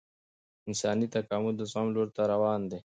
[0.67, 2.79] انساني تکامل د زغم لور ته روان دی